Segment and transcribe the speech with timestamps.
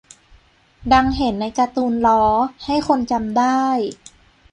[0.93, 2.23] ดังเห็นในการ์ตูนล้อ
[2.65, 3.61] ให้คนจำได้